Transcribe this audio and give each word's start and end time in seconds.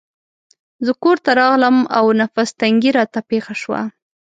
زه 0.85 0.91
کورته 1.03 1.29
راغلم 1.39 1.77
او 1.97 2.05
نفس 2.21 2.49
تنګي 2.61 2.91
راته 2.97 3.19
پېښه 3.29 3.53
شوه. 3.61 3.81